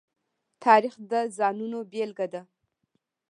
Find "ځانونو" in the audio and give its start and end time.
1.37-1.79